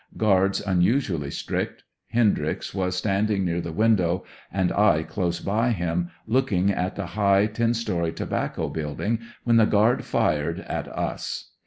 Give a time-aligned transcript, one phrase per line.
[0.17, 1.83] Guards unusually strict.
[2.07, 7.05] Hendryx was standing near the window, and I close by him, look ing at the
[7.05, 11.51] high, ten story tobacco building, when the guard tired at us.